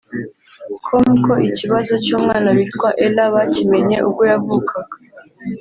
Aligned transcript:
com 0.85 1.05
ko 1.25 1.33
ikibazo 1.49 1.93
cy’umwana 2.03 2.49
witwa 2.55 2.89
Ella 3.05 3.25
bakimenye 3.33 3.97
ubwo 4.07 4.23
yavukaga 4.31 4.95